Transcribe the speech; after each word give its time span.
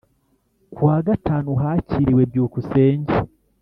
Ku 0.73 0.79
wa 0.87 0.97
gatanu 1.07 1.49
Hakiriwe 1.61 2.21
Byukusenge 2.31 3.15